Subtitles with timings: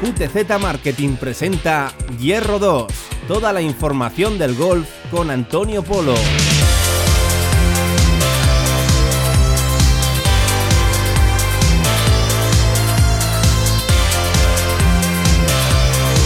[0.00, 2.86] QTZ Marketing presenta Hierro 2,
[3.28, 6.14] toda la información del golf con Antonio Polo.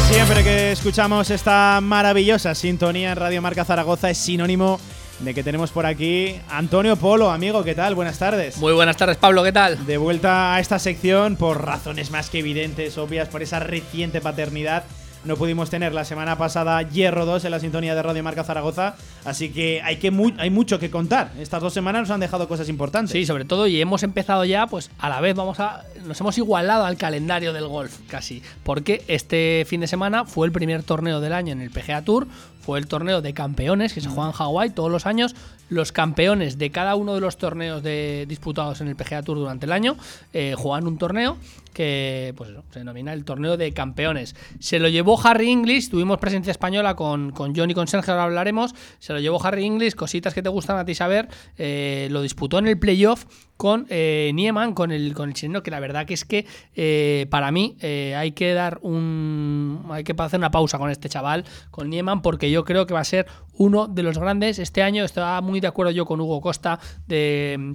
[0.09, 4.79] Siempre que escuchamos esta maravillosa sintonía en Radio Marca Zaragoza es sinónimo
[5.22, 7.94] que tenemos por aquí Antonio Polo, amigo, ¿qué tal?
[7.94, 8.58] Buenas tardes.
[8.58, 9.86] Muy buenas tardes, Pablo, ¿qué tal?
[9.86, 14.84] De vuelta a esta sección por razones más que evidentes, obvias, por esa reciente paternidad
[15.24, 18.95] no pudimos tener la semana pasada Hierro 2 en la sintonía de Radio Marca Zaragoza,
[19.24, 21.33] así que hay, que hay mucho que contar.
[21.38, 23.12] Estas dos semanas nos han dejado cosas importantes.
[23.12, 25.83] Sí, sobre todo, y hemos empezado ya, pues a la vez vamos a.
[26.05, 28.42] Nos hemos igualado al calendario del golf, casi.
[28.64, 32.27] Porque este fin de semana fue el primer torneo del año en el PGA Tour,
[32.64, 35.36] fue el torneo de campeones que se juega en Hawái todos los años.
[35.68, 39.66] Los campeones de cada uno de los torneos de, disputados en el PGA Tour durante
[39.66, 39.96] el año
[40.32, 41.36] eh, juegan un torneo
[41.74, 44.34] que pues se denomina el torneo de campeones.
[44.60, 48.24] Se lo llevó Harry English, tuvimos presencia española con, con John y con Sergio, ahora
[48.24, 48.74] hablaremos.
[48.98, 51.28] Se lo llevó Harry English, cositas que te gustan a ti saber.
[51.58, 55.70] Eh, lo disputó en el playoff con eh, Nieman, con el, con el chileno, que
[55.70, 59.86] la verdad que es que eh, para mí eh, hay que dar un.
[59.91, 63.00] hay que hacer una pausa con este chaval, con Nieman, porque yo creo que va
[63.00, 64.58] a ser uno de los grandes.
[64.58, 67.74] Este año estaba muy de acuerdo yo con Hugo Costa de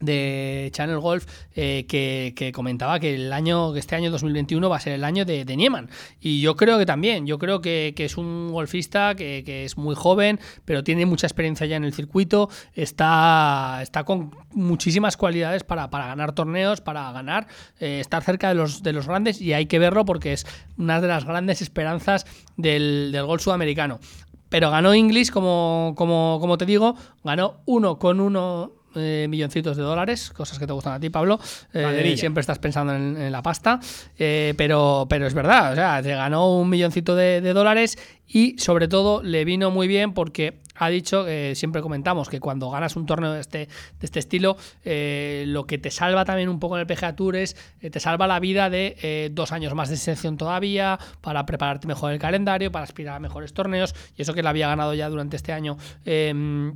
[0.00, 4.80] de Channel Golf eh, que, comentaba que el año que este año 2021 va a
[4.80, 5.88] ser el año de, de Nieman
[6.20, 10.40] y yo creo que también yo creo que, es un golfista que, es muy joven
[10.64, 16.32] pero tiene mucha experiencia ya en el circuito está, está con muchísimas cualidades para, ganar
[16.32, 17.46] torneos para ganar
[17.78, 20.46] eh, estar cerca de los, de los grandes y hay que verlo porque es
[20.78, 24.00] una de las grandes esperanzas del, del golf sudamericano.
[24.48, 29.84] Pero ganó English como, como, como te digo ganó uno con uno eh, milloncitos de
[29.84, 31.38] dólares, cosas que te gustan a ti, Pablo.
[31.72, 33.78] Eh, siempre estás pensando en, la pasta,
[34.18, 38.88] eh, pero, pero es verdad, o sea, te ganó un milloncito de, dólares y sobre
[38.88, 43.32] todo le vino muy bien porque ha dicho, siempre comentamos que cuando ganas un torneo
[43.32, 43.68] de este, de
[44.00, 48.00] este estilo, lo que te salva también un poco en el PGA Tour es, te
[48.00, 52.72] salva la vida de dos años más de selección todavía, para prepararte mejor el calendario,
[52.72, 55.76] para aspirar a mejores torneos, y eso que le había ganado ya durante este año
[56.06, 56.72] em,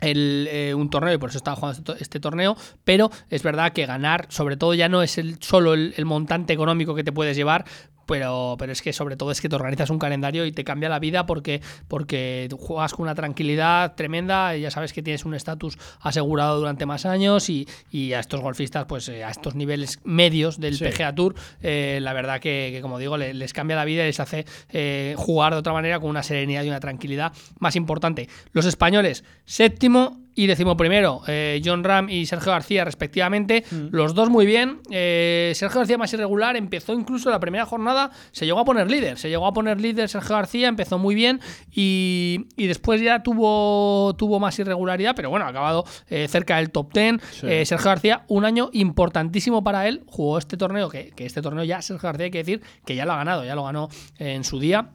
[0.00, 3.72] el, eh, un torneo y por eso estaba jugando este, este, torneo, pero es verdad
[3.72, 7.36] que ganar, sobre todo ya no es el, solo el, montante económico que te puedes
[7.36, 7.64] llevar,
[8.08, 10.88] pero, pero es que sobre todo es que te organizas un calendario y te cambia
[10.88, 15.34] la vida porque, porque juegas con una tranquilidad tremenda y ya sabes que tienes un
[15.34, 17.66] estatus asegurado durante más años y,
[18.14, 22.40] a estos golfistas, pues eh, a estos niveles medios del PGA Tour, eh, la verdad
[22.40, 26.00] que, como digo, les, cambia la vida y les hace eh, jugar de otra manera
[26.00, 28.28] con una serenidad y una tranquilidad más importante.
[28.52, 33.64] Los españoles, séptimo y decimoprimero, eh, John Ram y Sergio García, respectivamente.
[33.70, 33.88] Mm.
[33.90, 34.80] Los dos muy bien.
[34.90, 39.18] Eh, Sergio García más irregular, empezó incluso la primera jornada, se llegó a poner líder.
[39.18, 41.40] Se llegó a poner líder Sergio García, empezó muy bien
[41.72, 46.92] y, después ya tuvo, tuvo más irregularidad, pero bueno, ha acabado eh, cerca del top
[46.92, 47.20] 10.
[47.66, 50.02] Sergio García, un año importantísimo para él.
[50.06, 53.04] Jugó este torneo, que, que este torneo ya Sergio García hay que decir que ya
[53.04, 54.90] lo ha ganado, ya lo ganó en su día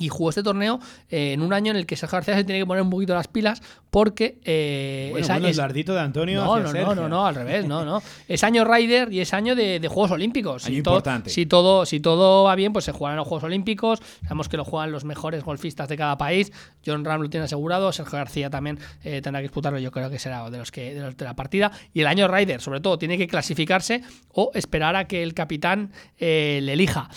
[0.00, 0.80] y jugó este torneo
[1.10, 3.14] eh, en un año en el que Sergio García se tiene que poner un poquito
[3.14, 7.34] las pilas porque eh, es, el lardito de Antonio no no, no no no al
[7.34, 8.02] revés no no.
[8.26, 10.62] Es año Ryder y es año de, Juegos Olímpicos.
[10.62, 11.30] Si importante.
[11.30, 14.00] si todo si todo va bien pues se jugarán los Juegos Olímpicos.
[14.22, 16.50] Sabemos que lo juegan los mejores golfistas de cada país.
[16.86, 17.92] John Ram lo tiene asegurado.
[17.92, 19.78] Sergio García también eh, tendrá que disputarlo.
[19.78, 21.70] Yo creo que será de los que de, los de la partida.
[21.92, 25.92] Y el año Ryder sobre todo tiene que clasificarse o esperar a que el capitán
[26.18, 27.10] le elija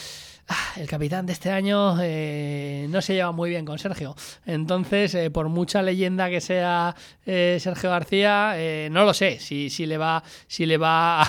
[0.47, 4.13] Ah, el capitán de este año eh, no se lleva muy bien con Sergio.
[4.45, 6.95] Entonces, eh, por mucha leyenda que sea
[7.25, 8.55] eh, Sergio García,
[8.91, 11.21] no lo sé si, si le va, si le va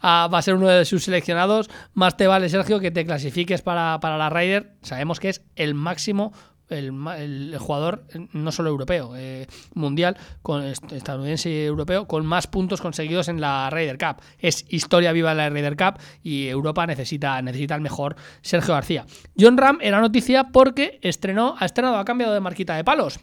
[0.00, 1.70] a, va a ser uno de sus seleccionados.
[1.94, 4.74] Más te vale, Sergio, que te clasifiques para, para la Ryder.
[4.82, 6.32] Sabemos que es el máximo
[6.72, 10.16] el, jugador no solo europeo, eh, mundial,
[10.90, 14.22] estadounidense y europeo, con más puntos conseguidos en la Ryder Cup.
[14.38, 19.06] Es historia viva la Ryder Cup y Europa necesita, necesita el mejor Sergio García.
[19.38, 23.20] John Ram era noticia porque estrenó, ha estrenado, ha cambiado de marquita de palos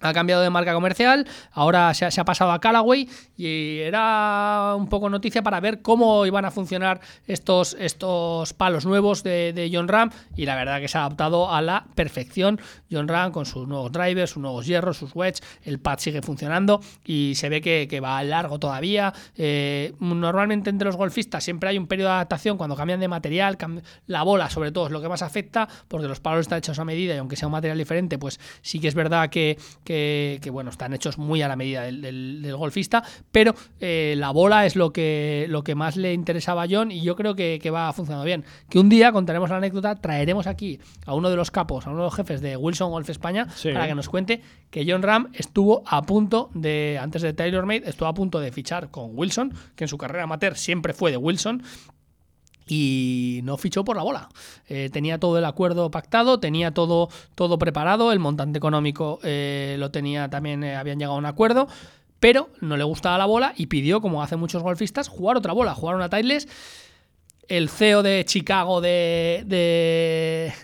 [0.00, 5.08] ha cambiado de marca comercial, ahora se ha, pasado a Callaway y era un poco
[5.08, 10.44] noticia para ver cómo iban a funcionar estos, estos palos nuevos de, John Ram y
[10.46, 12.60] la verdad que se ha adaptado a la perfección
[12.90, 16.80] John Ram con sus nuevos drivers, sus nuevos hierros, sus wedges, el pad sigue funcionando
[17.04, 19.14] y se ve que, va largo todavía.
[19.36, 23.56] Eh, normalmente entre los golfistas siempre hay un periodo de adaptación cuando cambian de material,
[24.06, 26.84] la bola sobre todo es lo que más afecta porque los palos están hechos a
[26.84, 30.50] medida y aunque sea un material diferente pues sí que es verdad que que, que,
[30.50, 34.76] bueno, están hechos muy a la medida del, del, golfista, pero eh, la bola es
[34.76, 37.92] lo que, lo que más le interesaba a John y yo creo que, que va
[37.92, 38.44] funcionando bien.
[38.68, 42.00] Que un día contaremos la anécdota, traeremos aquí a uno de los capos, a uno
[42.00, 45.84] de los jefes de Wilson Golf España, para que nos cuente que John Ram estuvo
[45.86, 49.84] a punto de, antes de Taylor Made, estuvo a punto de fichar con Wilson, que
[49.84, 51.62] en su carrera amateur siempre fue de Wilson,
[52.66, 54.28] y no fichó por la bola.
[54.68, 59.90] Eh, tenía todo el acuerdo pactado, tenía todo, todo preparado, el montante económico eh, lo
[59.90, 61.68] tenía también, eh, habían llegado a un acuerdo,
[62.18, 65.74] pero no le gustaba la bola y pidió, como hacen muchos golfistas, jugar otra bola,
[65.74, 66.50] jugar una Titleist.
[67.48, 69.44] El CEO de Chicago de,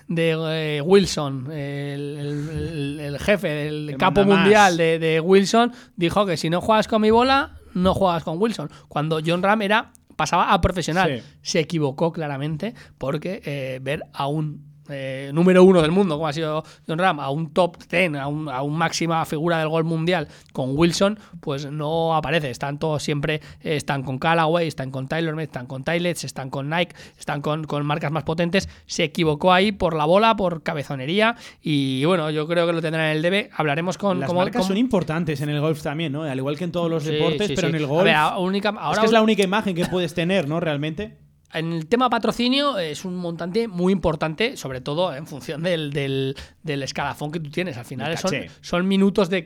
[0.09, 6.89] de, Wilson, el, jefe del capo mundial de, de Wilson, dijo que si no juegas
[6.89, 8.71] con mi bola, no juegas con Wilson.
[8.89, 11.23] Cuando John Ram era pasaba a profesional.
[11.43, 16.33] Se equivocó claramente porque eh, ver a un eh, número uno del mundo, como ha
[16.33, 19.85] sido John Ram, a un top 10, a un, a un máxima figura del gol
[19.85, 22.51] mundial con Wilson, pues no aparece.
[22.51, 26.69] Están todos siempre, eh, están con Callaway, están con TaylorMade, están con Tylets, están con
[26.71, 28.69] Nike, están con, con, marcas más potentes.
[28.87, 33.07] Se equivocó ahí por la bola, por cabezonería y bueno, yo creo que lo tendrán
[33.07, 33.51] en el debe.
[33.57, 34.21] Hablaremos con...
[34.21, 36.23] Las marcas son importantes en el golf también, ¿no?
[36.25, 38.09] Al igual que en todos los deportes, pero en el golf...
[38.39, 40.61] única, ahora es que es la única imagen que puedes tener, ¿no?
[40.61, 41.22] Realmente.
[41.53, 46.35] En el tema patrocinio es un montante muy importante, sobre todo en función del, del,
[46.63, 47.77] del escalafón que tú tienes.
[47.77, 49.43] Al final son, son, minutos de,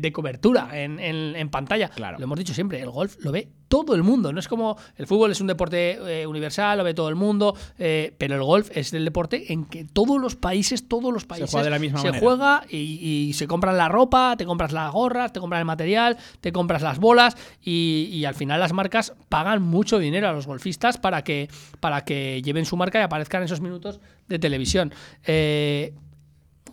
[0.00, 1.88] de, cobertura en, en, pantalla.
[1.88, 2.18] Claro.
[2.18, 4.32] Lo hemos dicho siempre, el golf lo ve todo el mundo.
[4.32, 7.54] No es como el fútbol es un deporte eh, universal, lo ve todo el mundo,
[7.78, 11.50] eh, pero el golf es el deporte en que todos los países, todos los países
[11.50, 14.90] se juega, de la misma se juega y, se compran la ropa, te compras las
[14.92, 19.14] gorras, te compras el material, te compras las bolas y, y, al final las marcas
[19.28, 21.48] pagan mucho dinero a los golfistas para que,
[21.80, 24.92] para que lleven su marca y aparezcan esos minutos de televisión.
[25.24, 25.94] Eh,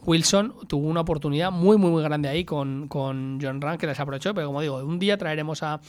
[0.05, 3.99] Wilson tuvo una oportunidad muy, muy, muy grande ahí con, con John Rand, que les
[3.99, 5.79] aprovechó, pero como digo, un día traeremos a,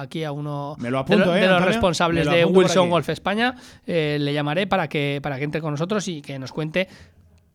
[0.00, 3.54] aquí a uno de, de, los responsables de Wilson Golf España,
[3.86, 6.88] eh, le llamaré para que, para que entre con nosotros y que nos cuente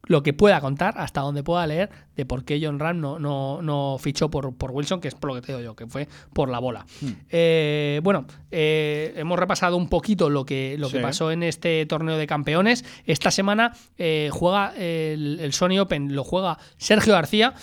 [0.06, 3.62] lo que pueda contar, hasta donde pueda leer, de por qué John Ram no, no,
[3.62, 6.08] no fichó por, por, Wilson, que es por lo que te digo yo, que fue
[6.34, 6.86] por la bola.
[7.02, 7.12] Hmm.
[7.30, 12.18] Eh, bueno, eh, hemos repasado un poquito lo que, lo que pasó en este torneo
[12.18, 12.84] de campeones.
[13.06, 17.54] Esta semana eh, juega el, el, Sony Open, lo juega Sergio García,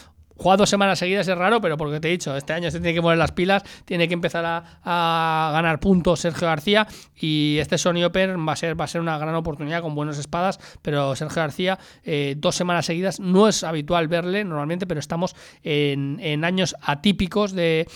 [0.41, 2.95] Juega dos semanas seguidas es raro, pero porque te he dicho, este año se tiene
[2.95, 8.03] que poner las pilas, tiene que empezar a, ganar puntos Sergio García y este Sony
[8.05, 11.43] Open va a ser, va a ser una gran oportunidad con buenas espadas, pero Sergio
[11.43, 17.53] García eh, dos semanas seguidas no es habitual verle normalmente, pero estamos en, años atípicos
[17.53, 17.87] de,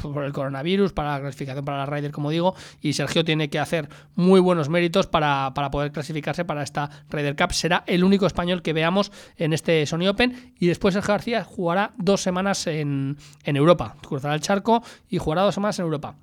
[0.00, 3.58] por el coronavirus, para la clasificación para la Ryder, como digo, y Sergio tiene que
[3.58, 7.52] hacer muy buenos méritos para, para poder clasificarse para esta Ryder Cup.
[7.52, 11.44] Será el único español que veamos en este Sony Open y después Después Sergio García
[11.44, 13.96] jugará dos semanas en, Europa.
[14.06, 16.14] Cruzará el charco y jugará dos semanas en Europa.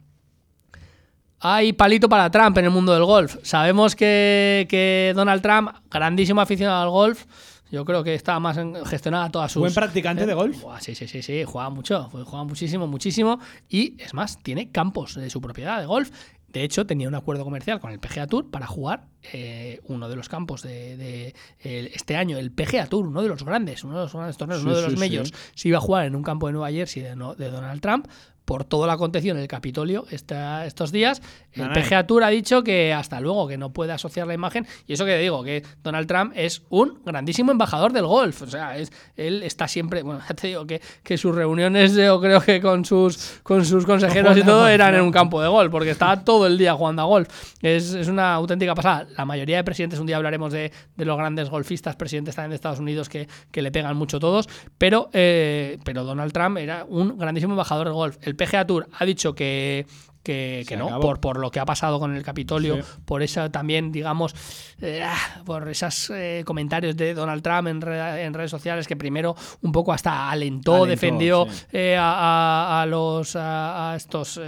[1.40, 3.38] Hay palito para Trump en el mundo del golf.
[3.42, 7.26] Sabemos que, Donald Trump, grandísimo aficionado al golf,
[7.72, 9.62] yo creo que está más gestionada toda su.
[9.62, 10.64] ¿Buen practicante de golf?
[10.80, 13.40] sí, sí, sí, sí, juega mucho, juega muchísimo, muchísimo.
[13.68, 16.12] Y es más, tiene campos de su propiedad de golf
[16.52, 20.16] de hecho, tenía un acuerdo comercial con el PGA Tour para jugar eh, uno de
[20.16, 24.14] los campos de, este año, el PGA Tour, uno de los grandes, uno de los
[24.14, 26.72] grandes torneos, uno de los medios, se iba a jugar en un campo de Nueva
[26.72, 28.08] Jersey de, de Donald Trump
[28.46, 31.22] por todo lo acontecido en el Capitolio estos días.
[31.54, 34.66] El PGA Tour ha dicho que hasta luego, que no puede asociar la imagen.
[34.88, 38.42] Y eso que digo, que Donald Trump es un grandísimo embajador del golf.
[38.42, 40.02] O sea, es, él está siempre.
[40.12, 43.86] Bueno, ya te digo que, que sus reuniones, yo creo que con sus, con sus
[43.86, 47.04] consejeros y todo, eran en un campo de golf, porque estaba todo el día jugando
[47.04, 47.30] a golf.
[47.62, 49.08] Es, una auténtica pasada.
[49.16, 52.80] La mayoría de presidentes, un día hablaremos de, los grandes golfistas, presidentes también de Estados
[52.80, 54.50] Unidos, que, que le pegan mucho todos.
[54.78, 58.18] Pero, eh, pero Donald Trump era un grandísimo embajador del golf.
[58.22, 59.86] El PGA Tour ha dicho que,
[60.24, 64.36] que, no, por, por lo que ha pasado con el Capitolio, por eso también, digamos,
[64.82, 65.04] eh,
[65.46, 69.94] por esos eh, comentarios de Donald Trump en, en, redes sociales que primero un poco
[69.94, 74.40] hasta alentó, defendió eh, a, los a, estos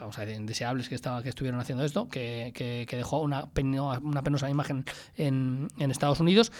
[0.00, 3.48] vamos a decir, indeseables que estaba, que estuvieron haciendo esto, que, que, dejó una,
[4.02, 4.84] una penosa imagen
[5.16, 6.50] en, en Estados Unidos.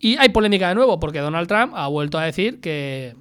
[0.00, 3.14] Y hay polémica de nuevo, porque Donald Trump ha vuelto a decir que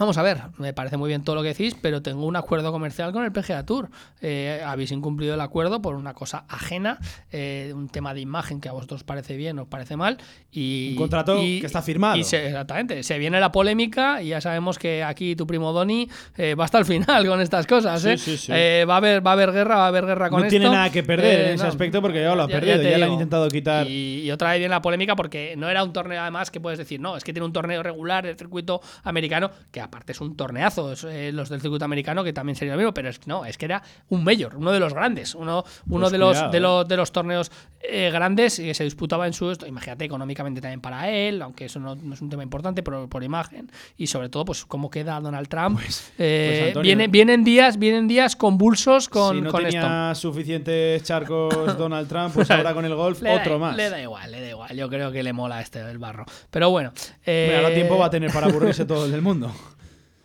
[0.00, 2.72] Vamos a ver, me parece muy bien todo lo que decís, pero tengo un acuerdo
[2.72, 3.90] comercial con el PGA Tour.
[4.22, 6.98] Eh, habéis incumplido el acuerdo por una cosa ajena,
[7.30, 10.16] eh, un tema de imagen que a vosotros parece bien o parece mal.
[10.50, 12.16] Y, Un contrato y- que está firmado.
[12.16, 16.08] y se- exactamente, se viene la polémica y ya sabemos que aquí tu primo Doni
[16.38, 18.00] eh, va hasta el final con estas cosas.
[18.00, 18.16] Sí, ¿eh?
[18.16, 18.52] sí, sí.
[18.54, 20.50] Eh, va, a haber, va a haber guerra, va a haber guerra con No esto.
[20.58, 21.68] tiene nada que perder en ese no.
[21.68, 23.86] aspecto porque ya lo ha perdido, ya, le han intentado quitar.
[23.86, 26.78] Y, y otra vez viene la polémica porque no era un torneo además que puedes
[26.78, 30.36] decir, no, es que tiene un torneo regular del circuito americano, que aparte es un
[30.36, 33.44] torneazo, es, eh, los del circuito americano, que también sería lo mismo, pero es no,
[33.44, 36.56] es que era un mayor, uno de los grandes, uno, uno Pues de, los, de,
[36.58, 36.60] eh.
[36.60, 37.50] los, de los torneos
[37.82, 41.94] eh, grandes que se disputaba en su, imagínate, económicamente también para él, aunque eso no,
[41.96, 45.48] no es un tema importante, pero por imagen, y sobre todo, pues cómo queda Donald
[45.48, 45.80] Trump.
[46.18, 50.14] Eh, pues, viene- vienen, días, vienen días convulsos con, si no con esto.
[50.14, 53.76] suficientes charcos Donald Trump, pues ahora con el golf Le da- otro más.
[53.76, 54.76] Le da igual, le da igual.
[54.76, 56.24] Yo creo que le mola este el barro.
[56.50, 56.92] Pero bueno.
[57.24, 59.52] eh, ahora tiempo va a tener para aburrirse todo el del mundo.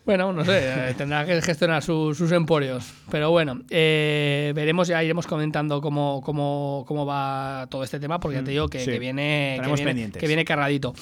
[0.05, 0.59] Bueno, no sé,
[0.89, 2.93] eh, tendrá que gestionar su- sus emporios.
[3.09, 8.37] Pero bueno, eh, veremos, ya iremos comentando cómo, cómo, cómo va todo este tema, porque
[8.37, 8.91] ya te digo que, Mm, sí.
[8.91, 10.19] que viene, que, viene, pendientes.
[10.19, 10.93] que viene cargadito.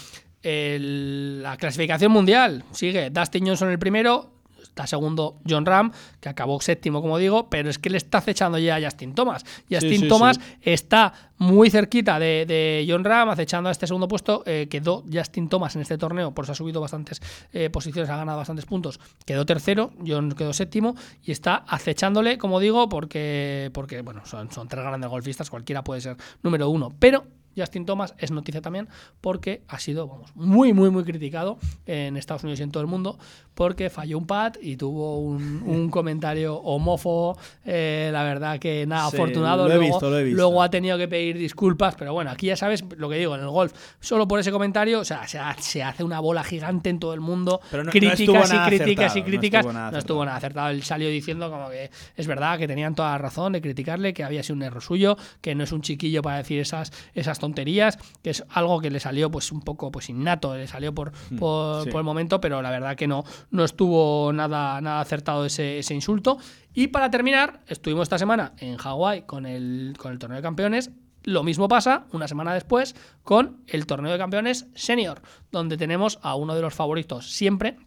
[0.41, 4.32] El- la clasificación mundial sigue Dustin Johnson el primero.
[4.73, 8.57] Está segundo John Ram, que acabó séptimo, como digo, pero es que le está acechando
[8.57, 9.45] ya a Justin Thomas.
[9.69, 10.57] Justin sí, Thomas sí.
[10.63, 14.41] está muy cerquita de, de John Ram, acechando a este segundo puesto.
[14.47, 18.17] Eh, quedó Justin Thomas en este torneo, por eso ha subido bastantes eh, posiciones, ha
[18.17, 18.99] ganado bastantes puntos.
[19.27, 24.67] Quedó tercero, John quedó séptimo y está acechándole, como digo, porque, porque bueno, son, son
[24.67, 26.91] tres grandes golfistas, cualquiera puede ser número uno.
[26.97, 28.87] Pero Justin Thomas es noticia también
[29.21, 32.87] porque ha sido vamos, muy, muy, muy criticado en Estados Unidos y en todo el
[32.87, 33.17] mundo
[33.53, 39.09] porque falló un pad y tuvo un, un comentario homófobo, eh, la verdad que nada
[39.09, 39.67] Sí, afortunado.
[39.67, 40.37] lo he luego, visto, lo he visto.
[40.37, 43.41] luego ha tenido que pedir disculpas, pero bueno, aquí ya sabes lo que digo, en
[43.41, 46.89] el golf, solo por ese comentario, o sea, se, ha- se hace una bola gigante
[46.89, 49.59] en todo el mundo, Pero no- no críticas estuvo y críticas acertado, y no críticas,
[49.59, 50.69] estuvo nada no estuvo nada acertado.
[50.69, 54.23] Él salió diciendo como que es verdad que tenían toda la razón de criticarle, que
[54.23, 57.99] había sido un error suyo, que no es un chiquillo para decir esas, esas tonterías,
[58.21, 61.81] que es algo que le salió pues un poco pues innato, le salió por, por,
[61.81, 61.89] Hmm, sí.
[61.91, 65.93] por el momento, pero la verdad que no, no estuvo nada, nada acertado ese, ese
[65.93, 66.37] insulto.
[66.73, 70.91] Y para terminar, estuvimos esta semana en Hawái con el, con el torneo de campeones.
[71.25, 75.21] Lo mismo pasa una semana después con el torneo de campeones senior,
[75.51, 77.77] donde tenemos a uno de los favoritos siempre,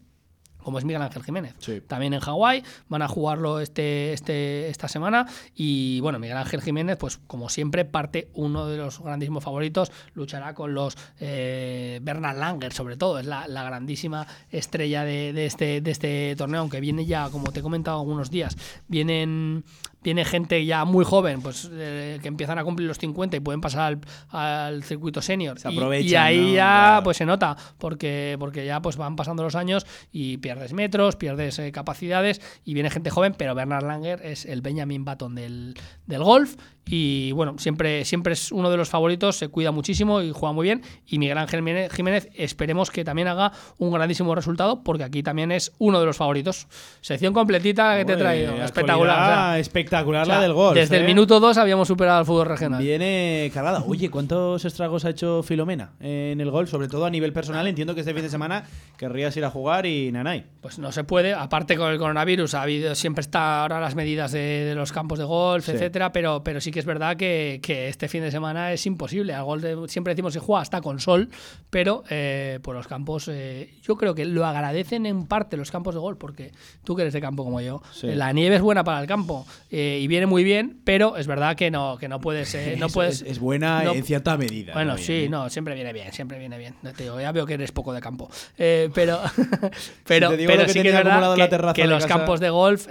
[0.67, 1.55] como es Miguel Ángel Jiménez.
[1.59, 1.79] Sí.
[1.79, 5.25] También en Hawái, van a jugarlo este, este, esta semana.
[5.55, 10.53] Y bueno, Miguel Ángel Jiménez, pues como siempre, parte uno de los grandísimos favoritos, luchará
[10.53, 15.79] con los eh, Bernard Langer, sobre todo, es la, la grandísima estrella de, de este,
[15.79, 18.57] de este torneo, aunque viene ya, como te he comentado algunos días,
[18.89, 19.63] vienen
[20.03, 23.61] viene gente ya muy joven, pues eh, que empiezan a cumplir los 50 y pueden
[23.61, 23.99] pasar al,
[24.29, 25.59] al circuito senior.
[25.59, 26.53] Se Y- aprovechan, y, ahí ¿no?
[26.53, 27.03] ya Claro.
[27.03, 31.59] pues se nota, porque, porque ya pues van pasando los años y pierdes metros, pierdes
[31.59, 35.73] eh, capacidades y viene gente joven, pero Bernard Langer es el Benjamin Button del,
[36.05, 36.55] del golf
[36.89, 40.63] y bueno, siempre, siempre es uno de los favoritos, se cuida muchísimo y juega muy
[40.63, 45.51] bien y Miguel Ángel Jiménez- esperemos que también haga un grandísimo resultado porque aquí también
[45.51, 46.67] es uno de los favoritos.
[47.01, 49.21] Sección completita que te he traído, espectacular.
[49.21, 50.75] o sea, espectacular o sea, la del golf.
[50.75, 51.07] Desde el ¿eh?
[51.07, 52.81] minuto 2 habíamos superado al fútbol regional.
[52.81, 53.83] Viene cargada.
[53.87, 56.69] Oye, ¿cuántos estragos ha hecho Filomena en el golf?
[56.69, 57.67] Sobre todo a nivel personal.
[57.67, 58.63] Entiendo que este fin de semana
[58.97, 60.45] querrías ir a jugar y nanay.
[60.61, 64.31] Pues no se puede, aparte con el coronavirus, ha habido, siempre está ahora las medidas
[64.31, 65.71] de, de los campos de golf, Sí.
[65.71, 69.33] etcétera, pero, pero sí que es verdad que, que este fin de semana es imposible.
[69.33, 71.29] Al golf de- siempre decimos que juega hasta con sol,
[71.69, 75.93] pero eh, por los campos, eh, yo creo que lo agradecen en parte los campos
[75.95, 76.51] de golf, porque
[76.83, 78.07] tú que eres de campo como yo, Sí.
[78.07, 79.45] eh, la nieve es buena para el campo
[79.79, 82.85] eh, y viene muy bien, pero es verdad que no, que no puedes, eh, no
[82.87, 84.73] Es- puedes, es, es buena no- en cierta medida.
[84.73, 84.97] bueno, ¿no?
[84.97, 85.29] sí, Bien, ¿eh?
[85.29, 86.73] no, siempre viene bien, siempre viene bien.
[86.95, 88.29] Te digo, ya veo que eres poco de campo.
[88.57, 89.19] Eh, pero
[90.07, 91.35] pero, pero que sí que es verdad
[91.73, 92.17] que, que los casa.
[92.17, 92.87] campos de golf,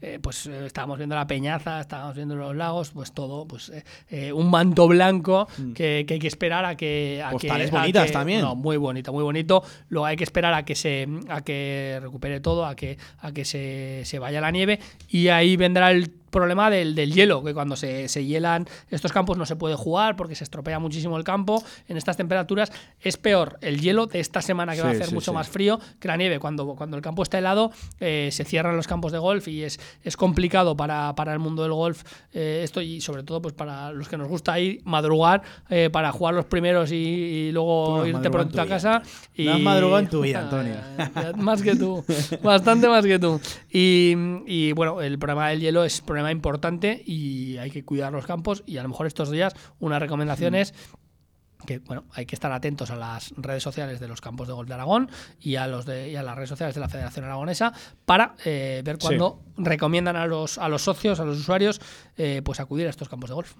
[0.00, 3.84] eh, pues eh, estábamos viendo la peñaza, estábamos viendo los lagos, pues todo, pues eh,
[4.10, 7.22] eh, un manto blanco que, que hay que esperar a que.
[7.24, 7.32] A Mm.
[7.32, 8.40] Postales que, a bonitas que- también.
[8.40, 9.62] No, muy bonito, muy bonito.
[9.88, 13.44] Luego hay que esperar a que se a que recupere todo, a que, a que
[13.44, 14.78] se, se vaya la nieve
[15.08, 19.36] y ahí vendrá el problema del, del hielo, que cuando se, se hielan estos campos
[19.36, 22.70] no se puede jugar porque se estropea muchísimo el campo en estas temperaturas.
[23.00, 25.34] Es peor el hielo de esta semana que va a Sí, hacer sí, mucho sí.
[25.34, 26.38] más frío que la nieve.
[26.38, 27.70] Cuando, cuando el campo está helado,
[28.00, 31.62] eh, se cierran los campos de golf y es, es complicado para, para el mundo
[31.62, 35.42] del golf eh, esto y sobre todo pues para los que nos gusta ir madrugar
[35.70, 39.02] eh, para jugar los primeros y, y luego irte pronto a casa.
[39.34, 39.44] Y...
[39.44, 40.74] No has madrugado en tu vida, Antonio.
[40.98, 42.04] Eh, más que tú,
[42.42, 43.40] bastante más que tú.
[43.70, 44.14] Y,
[44.46, 48.26] y, bueno, el problema del hielo es un problema importante y hay que cuidar los
[48.26, 50.74] campos y a lo mejor estos días una recomendación es
[51.66, 54.68] que bueno, hay que estar atentos a las redes sociales de los campos de golf
[54.68, 55.10] de Aragón
[55.40, 57.72] y a los de, y a las redes sociales de la Federación Aragonesa
[58.04, 61.80] para eh, ver cuándo recomiendan a los, a los socios, a los usuarios,
[62.16, 63.54] eh, pues acudir a estos campos de golf.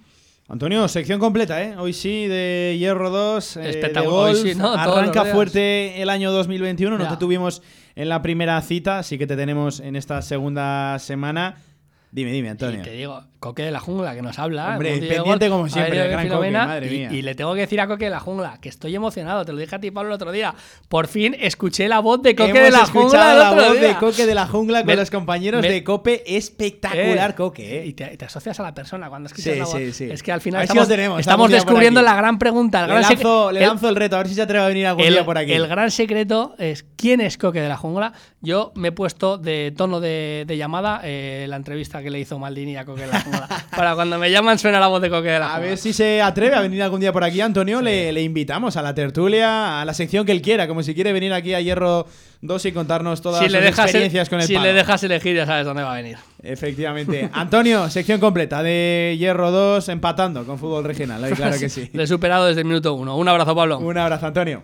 [0.50, 1.76] Antonio, sección completa, ¿eh?
[1.76, 3.56] Hoy sí, de Hierro 2.
[3.56, 4.38] eh, de Espectacular, golf.
[4.44, 4.72] hoy sí, ¿no?
[4.72, 6.96] Arranca fuerte el año 2021.
[6.96, 7.10] No Ya.
[7.10, 7.62] te tuvimos
[7.96, 11.56] en la primera cita, así que te tenemos en esta segunda semana.
[12.10, 12.80] Dime, dime, Antonio.
[12.80, 14.70] Y te digo, Coque de la Jungla, que nos habla.
[14.72, 17.08] Hombre, pendiente como siempre, el gran Coque, madre y- mía.
[17.12, 19.44] Y, le tengo que decir a Coque de la Jungla que estoy emocionado.
[19.44, 20.54] Te lo dije a ti, Pablo, el otro día.
[20.88, 23.78] Por fin escuché la voz de Coque Hemos de la Jungla el la otro voz
[23.78, 23.88] día.
[23.88, 26.22] de Coque de la Jungla con Me- los compañeros me- de Cope.
[26.36, 27.92] Espectacular, Eh, Coque, Y ¿eh?
[27.92, 29.74] te, te asocias a la persona cuando escuchas Sí, la voz.
[29.76, 30.08] sí, sí.
[30.10, 32.80] Es que al final estamos, tenemos estamos descubriendo la gran pregunta.
[32.80, 35.04] El Le gran, lanzo, le el- reto, a ver si se atreve a venir algún
[35.04, 35.52] el, día por aquí.
[35.52, 38.12] el gran secreto es quién es Coque de la Jungla.
[38.40, 42.38] Yo me he puesto de tono de, de llamada eh, la entrevista que le hizo
[42.38, 43.49] Maldini a Coque de la Jungla.
[43.76, 46.23] Para cuando me llaman suena la voz de Coque de la A ver si se
[46.23, 47.81] atreve a venir algún día por aquí, Antonio.
[47.83, 51.12] Le, le invitamos a la tertulia, a la sección que él quiera, como si quiere
[51.12, 52.07] venir aquí a Hierro
[52.40, 54.67] 2 y contarnos todas si sus le experiencias con el si palo.
[54.67, 56.19] le dejas elegir ya sabes dónde va a venir.
[56.43, 57.28] Efectivamente.
[57.35, 61.28] Antonio, sección completa de Hierro 2 empatando con fútbol regional.
[61.35, 61.90] Claro que sí.
[61.93, 63.17] Le he superado desde el minuto uno.
[63.17, 63.78] Un abrazo, Pablo.
[63.78, 64.62] Un abrazo, Antonio.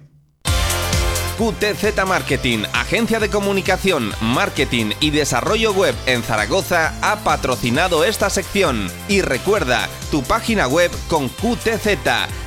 [1.39, 8.89] QTZ Marketing, agencia de comunicación, marketing y desarrollo web en Zaragoza, ha patrocinado esta sección.
[9.09, 11.99] Y recuerda, tu página web con QTZ,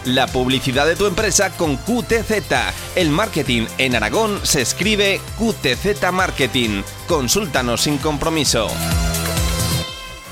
[0.06, 2.32] la publicidad de tu empresa con QTZ.
[2.96, 6.82] El marketing en Aragón se escribe QTZ Marketing.
[7.08, 8.70] Consúltanos sin compromiso.